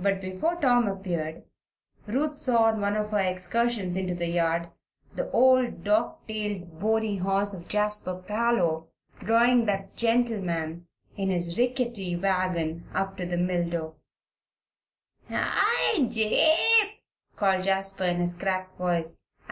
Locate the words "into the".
3.96-4.26